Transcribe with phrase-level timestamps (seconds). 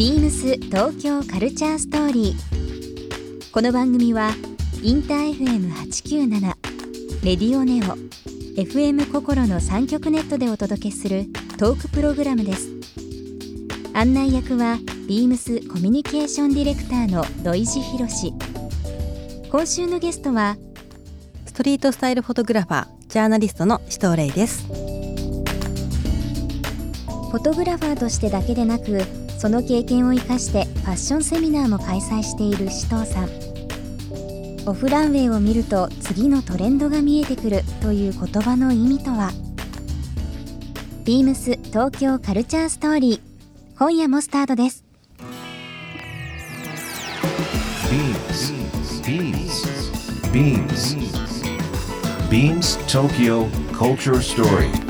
[0.00, 3.52] ビームス東京カルチャーストーリー。
[3.52, 4.30] この番組は
[4.82, 6.40] インター FM897
[7.22, 7.98] レディオネオ
[8.58, 11.26] FM 心の三極ネットでお届けする
[11.58, 12.70] トークプログラムです。
[13.92, 18.32] 案内役はビームスコミュニケーションディレクターの土井博志。
[19.50, 20.56] 今週のゲストは
[21.44, 33.30] ストリートスタイルフォトグラファージャーナリストの紫藤玲ですフォトグラファーとしてだけでなくその経験を生かしてファッションセミナーも開催している紫藤さん
[34.68, 39.32] オフランウェイを見ると次のトレンドが見えてくるという言葉の意味とは？
[41.06, 43.20] ビームス東京カルチャーストーリー
[43.78, 44.84] 今夜もスタートです
[47.88, 48.52] Beams.
[50.32, 50.96] Beams.
[52.28, 54.89] Beams Tokyo Culture Story.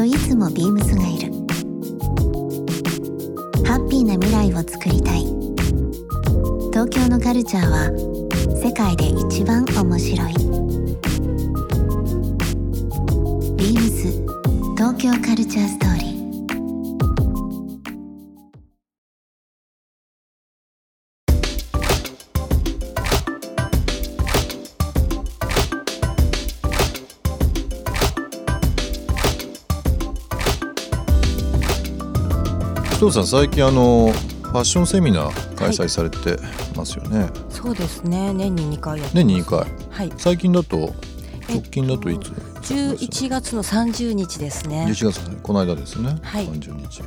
[0.00, 1.30] といつもビームスがいる。
[3.66, 5.26] ハッピーな未来を作りたい。
[6.72, 7.90] 東京のカルチャーは
[8.56, 10.32] 世界で一番面白い。
[13.58, 14.10] ビームス
[14.74, 15.99] 東京カルチャーストーリー。
[33.00, 34.12] 藤さん最近あの
[34.42, 36.36] ファッションセミナー開催されて
[36.76, 38.34] ますよね、そうですね。
[38.34, 39.24] 年に2回やってます。
[39.24, 39.66] 年に2回。
[39.88, 40.12] はい。
[40.18, 40.94] 最近だと
[41.48, 42.28] え直近だといつ
[42.74, 44.84] ？11月の30日ですね。
[44.86, 46.46] 11月この間ですね、はい。
[46.46, 47.02] 30日。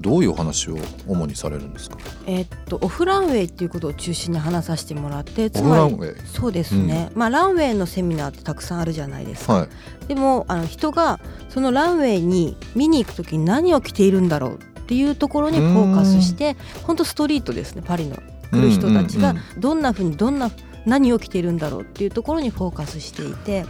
[0.00, 1.96] どういうお話を主にされるんですか？
[2.26, 6.26] えっとオフランウェイっていうことを中心に話させてもらってつオフラまりンウェイ。
[6.26, 9.68] そうですね、まあランウェイのセミナーってたくさんあるじゃないですか、はい。
[10.08, 14.58] でもあの人がそのランウェイに見に行く時に何を着ているんだろうっ
[14.90, 18.16] ていうところにフォーカスして本当ストリートですねパリの。
[18.50, 20.50] 来る人たちがどんなふうにどんな
[20.84, 23.64] 何を着ているんだろうっていうところにフォーカスしていて。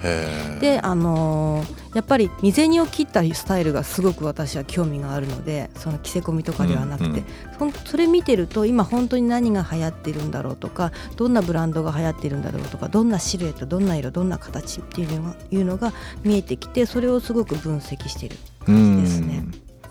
[0.61, 7.25] であのーやっぱり未然を切ったスタイルがすごく私は興味があるのでその着せ込みとかではなくて、うんうん
[7.85, 15.93] それ見てると今本当に何が流行ってるんだろうとかどんなブランドが流行ってるんだろうとかどんなシルエットどんな色どんな形っていうのがいうのが
[16.25, 19.45] 見えてきてそれをすごく分析してる感じですね。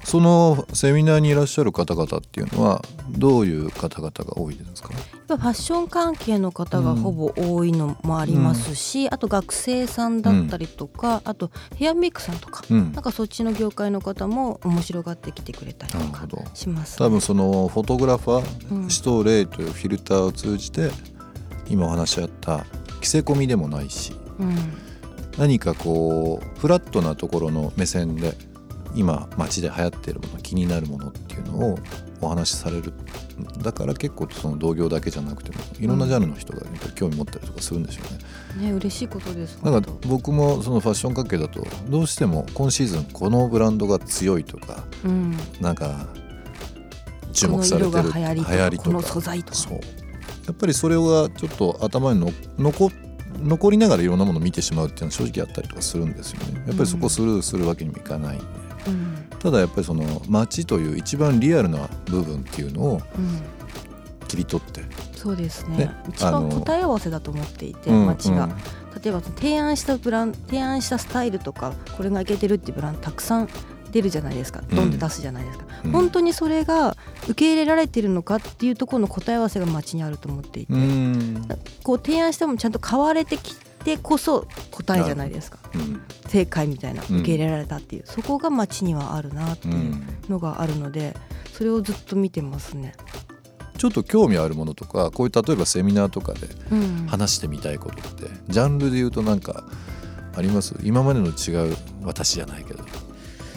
[0.03, 4.93] そのセミナーにいらっしゃる方々っていうのはどういう方々が多いですか？
[4.93, 12.91] やっぱファッション関係の方がほぼ多いのもありますし、あと学生さんだったりとか、あとヘアメイクさんとか、うん。
[12.93, 17.05] なんかそっちの業界の方も面白がってきてくれたりとかします、ね。
[17.05, 20.89] 多分そのフォトグラファー、うんシトレイというフィルターを通じて
[21.67, 22.65] 今お話しあった
[23.01, 24.55] 着せ込みでもないしうん。
[25.37, 28.33] 何かこうフラットなところの目線で
[28.95, 31.79] 今街で流行ってるもの気になるものっていうのを
[32.21, 32.93] お話しされる
[33.61, 36.61] だから結構その同業だけじゃなくてもいろんなジャンルの人が
[36.95, 38.01] 興味持ったりとかするんでしょ
[38.57, 38.69] うね。
[38.69, 39.59] ね嬉しいことです。
[39.63, 46.07] なんか本僕もそのファッション関係だとどうしても今シーズンこのブランドが強いとか当うん、なんか
[47.31, 49.55] 注目されてる流行りとかこの素材とか。
[49.55, 49.73] そう。
[49.73, 52.91] やっぱりそれがちょっと頭にの残
[53.41, 56.63] 残りながらいろんなものを見てしまうっていうのは正直あったりとかするんですよね。
[56.67, 58.45] やっぱりそこスルーするわけにもいかないんで、
[58.89, 59.29] うん。
[59.39, 63.41] ただやっぱりその街という一番リアルな部分っていうのをうん、
[64.27, 64.81] 切り取って。
[65.15, 65.77] そうですね。
[65.77, 68.51] ね一番答え合わせだと思っていて、うん街が、うん。
[69.01, 73.49] 例えば提案したブラン提案したスタイルとかこれがいけてるっていうブランドたくさん
[73.91, 74.61] 出るじゃないですか。
[74.69, 74.75] うん。
[74.75, 75.91] ドンって出すじゃないですか、うん。
[75.91, 81.47] 本当にそれが受け入れられてるのかっていうところの答え合わせが街にあると思っていて、うん。
[81.83, 85.57] こう提案してもちゃんと買われてきてこそ答えじゃないですか。
[85.73, 86.01] うん。
[86.27, 87.17] 正解みたいなうん。
[87.17, 91.15] 受け入れられたっていう、そこが街にはあるなってういうんのがあるので
[91.53, 92.93] それをずっと見てますね。
[93.77, 97.07] ちょっと興味あるものとかこういう例えばセミナーとかでうん。
[97.07, 99.63] 話してみたいことってジャンルで言うとなんか
[100.35, 100.75] あります？
[100.83, 102.83] 今までの違う私じゃないけど。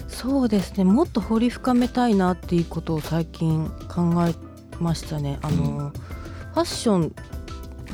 [0.09, 0.85] そうですね。
[0.85, 4.35] もっと掘り深めたいなっていうことを最近考え
[4.79, 5.39] ましたね。
[5.43, 5.91] あの、うん。
[5.91, 7.15] ファッション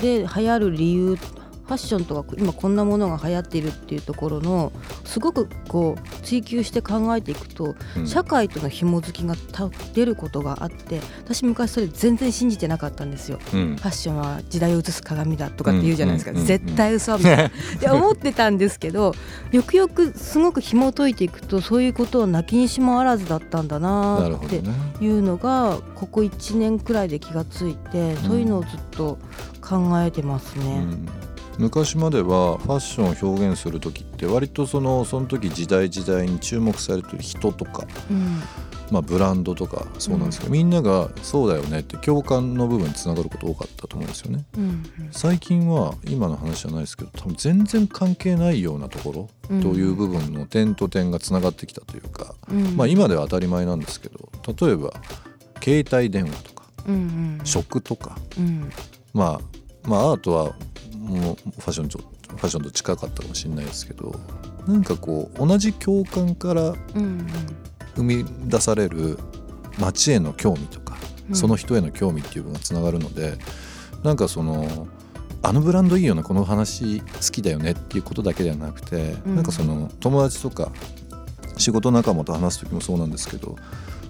[0.01, 1.21] で流行る理由流
[1.69, 4.73] ファッションとか今こんなものが流行っているっていうところの
[5.05, 8.07] すごくこう追求して考えていくと、うん。
[8.07, 13.39] 社会との紐づきがた出ることがあって私昔それ全然信じてなかったんですよ。
[13.53, 13.77] うん。
[13.77, 17.37] ファッションは時代を映す鏡だとかって言うじゃないですか、絶対嘘みたい。
[17.37, 19.15] なって思ってたんですけど
[19.53, 24.63] よくよくすごく紐解いていくとそういうことは泣きにしもあらずだったんだななって
[25.01, 29.19] いうのがここ1年くらいで気がついて、そういうのをずっと
[29.61, 30.65] 考えてますね。
[30.65, 31.28] うん
[31.59, 38.41] 昔まではファッションを表現する時って割とそのその時時代時代に注目されてる人とか、うん。
[38.91, 44.45] まあ、ブランドとかそうなんですけど、みんながそうだよねって共感の部分につながること多かったと思うんですよね。
[44.57, 52.77] うん最近は今の話じゃないですけど多分全然関係ないようなところという部分の点と点がつながってきたというか、うん。
[52.77, 54.93] まあ、今では当たり前なんですけど例えば
[55.63, 57.45] 携帯電話とかうんうん。
[57.45, 58.71] 食とか、うん。
[59.13, 60.55] まあ、まあアートは
[61.09, 64.15] もうファッションとファッションと近かったかもしれないですけど
[64.67, 67.27] なんかこう同じ共感からうん
[67.97, 69.19] 生み出される
[69.79, 70.97] 街への興味とか、
[71.29, 71.35] うん。
[71.35, 73.39] その人への興味っていう部分がつながるので
[74.05, 74.87] なんかその
[75.43, 79.37] あのブランドいいよねこの話好きだよねっていうことだけではなくて、うん。
[79.37, 80.71] なんかその友達とか
[81.57, 83.57] 仕事仲間と話す時もそうなんですけど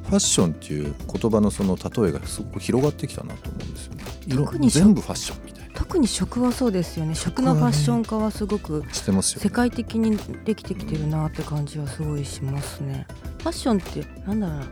[0.08, 4.04] ファッションっていう言葉のその例えがすごく広がってきたなと思うんですよね。
[4.26, 5.57] 色特に全部ファッションみたいな
[5.88, 7.14] 特に食はそうですよね。
[7.14, 9.42] 食のファッション化はすごくしてますよ、ね。
[9.44, 13.06] 世界的にできてきてるなって感じはすごいしますね。
[13.38, 14.66] ファッションってなんだろうな。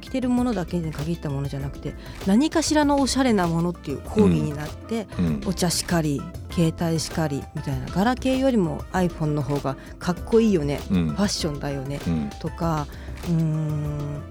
[0.00, 1.92] 着てるものだけに限ったものじゃなくて
[2.26, 5.42] 何かしらのおしゃれなものっていう講義になって、うん。
[5.46, 7.86] お茶しかり携帯しかりみたいな。
[7.88, 11.08] ガラケーよりも iPhone の方がかっこいいよね、うん。
[11.08, 12.00] ファッションだよね。
[12.06, 12.30] うん。
[12.40, 12.86] とか
[13.24, 14.22] うーん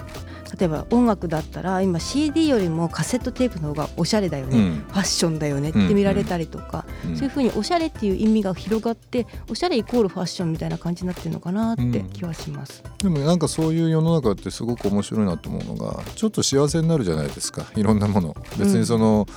[0.58, 4.86] 例えば音楽だったら今 CD よりもカセットテープの方がおしゃれだよね、うん。
[4.88, 5.70] ファッションだよね。
[5.70, 7.16] って見られたりとか、うん。
[7.16, 12.10] そういうふうにおしゃれっていう意味が広がっておしゃれイコールファッションみたいな感じになってるのかなってうん。
[12.10, 12.84] 気はします。
[13.00, 17.66] でもなんかそういう世の中ってすごく面白いなと思うのがちょっと幸せになるじゃないですか。
[17.76, 18.36] いろんなもの。
[18.58, 19.28] 別にその、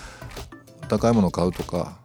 [0.88, 1.98] 高いものを買うとか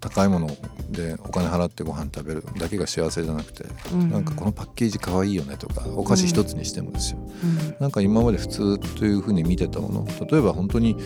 [0.00, 0.48] 高いもの
[0.90, 4.10] でお金払ってご飯食べるだけが幸せじゃなくて、うん。
[4.10, 7.76] なんかこのパッケージ可愛いよねとかお菓子一つにしてもですよ、うん。
[7.80, 10.96] なんか今まで普通というふうに見てたもの例えば本当に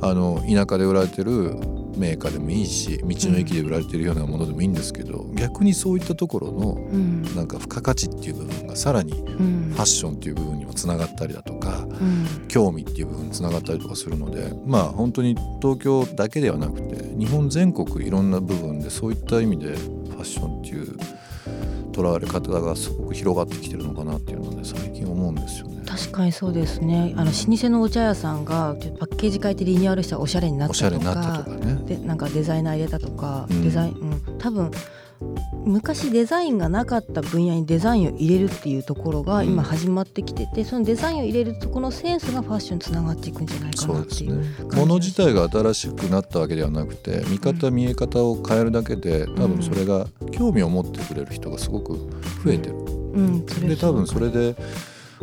[0.00, 1.56] あの田舎で売られてる
[1.96, 7.22] メーカーでもいいし道の駅で売られてるようなものでもいいんですけど、逆にそういったところのうん。
[7.34, 9.70] なんか付加価値っていう部分がさらにうん。
[9.72, 12.48] ファッションっていう部分にもつながったりだとかうん。
[12.48, 20.96] 興味っていう部分につながったりとかするのでまあ本当に東京だけではなくて日本全国いろんな部分でそういった意味でファッションっていう
[21.92, 25.75] 捉われ方がすごく広がってきてるのかなっていうので最近思うんですよね。
[25.96, 27.14] 確かにそうですね。
[27.16, 31.38] あの老舗のお茶屋さんがパッケージ変えてリニューアルしたらおしゃれになったとか。
[31.38, 31.74] とかね。
[31.86, 33.62] でなんかデザイナー入れたとか、うん。
[33.62, 34.70] デザイン、うん、多分
[35.64, 44.38] 昔デザインがなかった分野にデザインを入れるっていうところが今始まってきてて、そのデザインを入れるとこのセンスがファッションにつながっていくんじゃないかなっていう。
[44.38, 44.46] ね。
[44.74, 51.94] 物自体が新しくなったわけではなくて見方見え方を変えるだけで多分それが興味を持ってくれる人がすごく
[52.44, 52.74] 増えてる。
[52.76, 54.54] うん、それで多分それで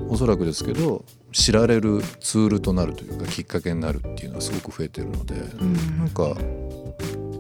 [0.10, 5.98] おそらくですけど知られるツールとなるというかきっかけになるっていうのはすごく増えてるので、うん。
[5.98, 6.36] なんか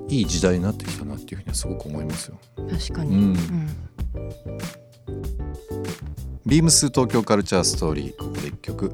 [0.09, 2.39] いい時代になってきたなっていうふうにはすごく思いますよ。
[2.55, 3.23] 確かに、うん。
[3.23, 3.37] うん。
[6.45, 8.91] ビームス東京カルチャーストーリーここで一曲。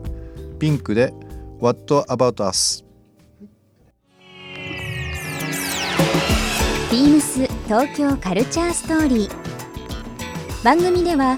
[0.60, 1.14] ピンクで
[1.60, 2.84] What About Us
[6.92, 10.64] ビームス東京カルチャーストーリー。
[10.64, 11.38] 番組では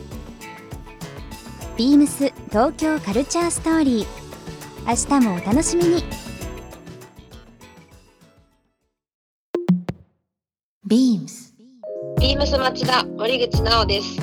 [1.81, 4.07] ビームス東京カルチャーストーリー
[4.87, 6.03] 明日もお楽しみに
[10.85, 11.55] ビームス
[12.19, 14.19] ビームス町田森口直です。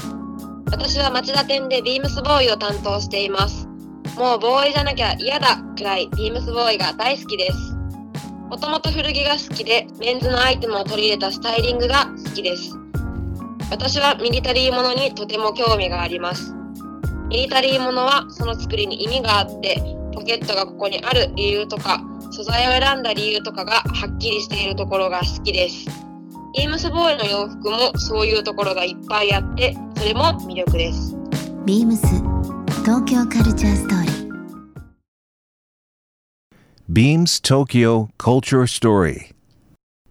[0.67, 3.67] 私は町田店でビームスボーイを担当しています。
[4.17, 7.75] もうボーイじゃなきゃ嫌だくらいビームスボーイが大好きです。
[8.49, 12.77] もともと古着が好きでメンズのアイテムを取り入れたスタイリングが好きです。
[13.69, 16.55] 私はミリタリーものにとても興味があります。
[17.29, 19.83] ミリタリーものはその作りに意味があって
[20.15, 25.87] ポケットがここにある理由とか素材を選んだ理由とかがはっきりしているところが好きです。
[26.57, 31.17] ビームスボーイの洋服もそういうところがいっぱいあって、それも魅力です。
[31.65, 32.07] ビームス
[32.83, 34.29] 東京カルチャーストーリー
[36.91, 39.33] Beams Tokyo Culture Story.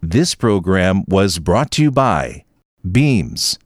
[0.01, 2.43] This program was brought to you by
[2.89, 3.57] Beams.